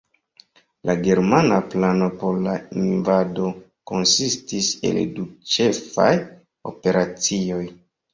[0.89, 3.49] La germana plano por la invado
[3.91, 5.27] konsistis el du
[5.57, 6.09] ĉefaj
[6.73, 7.61] operacioj.